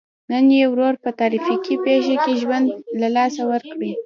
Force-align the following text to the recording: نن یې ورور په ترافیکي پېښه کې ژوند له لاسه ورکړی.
نن 0.31 0.45
یې 0.59 0.65
ورور 0.71 0.95
په 1.03 1.09
ترافیکي 1.19 1.75
پېښه 1.85 2.15
کې 2.23 2.33
ژوند 2.41 2.67
له 3.01 3.07
لاسه 3.15 3.41
ورکړی. 3.51 3.91